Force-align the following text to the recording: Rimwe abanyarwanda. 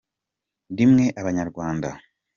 Rimwe 0.77 1.05
abanyarwanda. 1.21 1.89